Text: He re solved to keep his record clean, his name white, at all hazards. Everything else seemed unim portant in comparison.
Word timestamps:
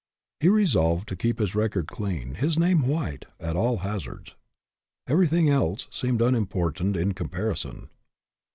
He 0.39 0.49
re 0.49 0.65
solved 0.65 1.07
to 1.09 1.15
keep 1.15 1.37
his 1.37 1.53
record 1.53 1.85
clean, 1.85 2.33
his 2.33 2.57
name 2.57 2.87
white, 2.87 3.25
at 3.39 3.55
all 3.55 3.77
hazards. 3.77 4.33
Everything 5.05 5.47
else 5.47 5.87
seemed 5.91 6.21
unim 6.21 6.49
portant 6.49 6.97
in 6.97 7.13
comparison. 7.13 7.87